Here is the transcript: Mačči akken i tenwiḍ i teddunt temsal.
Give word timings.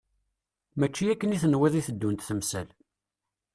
Mačči 0.79 1.05
akken 1.13 1.35
i 1.35 1.37
tenwiḍ 1.43 1.73
i 1.75 1.81
teddunt 1.87 2.25
temsal. 2.27 2.67